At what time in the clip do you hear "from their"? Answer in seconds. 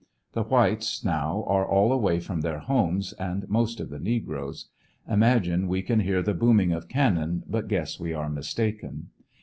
2.19-2.57